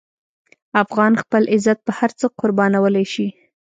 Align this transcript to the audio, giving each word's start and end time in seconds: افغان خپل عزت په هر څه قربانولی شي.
افغان 0.83 1.13
خپل 1.21 1.43
عزت 1.53 1.79
په 1.87 1.91
هر 1.99 2.11
څه 2.19 2.25
قربانولی 2.39 3.05
شي. 3.13 3.27